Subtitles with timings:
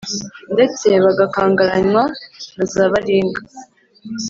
[0.53, 2.03] ndetse bagakangaranywa
[2.55, 3.41] na za baringa.